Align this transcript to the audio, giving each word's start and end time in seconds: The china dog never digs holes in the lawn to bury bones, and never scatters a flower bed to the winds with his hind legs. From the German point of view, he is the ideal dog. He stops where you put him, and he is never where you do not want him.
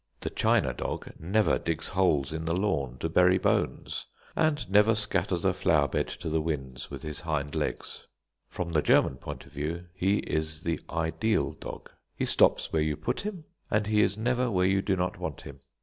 The 0.21 0.31
china 0.31 0.73
dog 0.73 1.13
never 1.19 1.59
digs 1.59 1.89
holes 1.89 2.33
in 2.33 2.45
the 2.45 2.55
lawn 2.57 2.97
to 3.01 3.07
bury 3.07 3.37
bones, 3.37 4.07
and 4.35 4.67
never 4.67 4.95
scatters 4.95 5.45
a 5.45 5.53
flower 5.53 5.87
bed 5.87 6.07
to 6.07 6.27
the 6.29 6.41
winds 6.41 6.89
with 6.89 7.03
his 7.03 7.19
hind 7.19 7.53
legs. 7.53 8.07
From 8.47 8.71
the 8.71 8.81
German 8.81 9.17
point 9.17 9.45
of 9.45 9.51
view, 9.51 9.85
he 9.93 10.17
is 10.21 10.63
the 10.63 10.79
ideal 10.89 11.51
dog. 11.53 11.91
He 12.15 12.25
stops 12.25 12.73
where 12.73 12.81
you 12.81 12.97
put 12.97 13.21
him, 13.21 13.43
and 13.69 13.85
he 13.85 14.01
is 14.01 14.17
never 14.17 14.49
where 14.49 14.65
you 14.65 14.81
do 14.81 14.95
not 14.95 15.19
want 15.19 15.41
him. 15.41 15.59